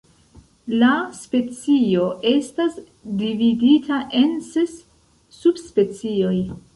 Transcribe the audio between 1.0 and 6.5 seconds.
specio estas dividita en ses subspecioj.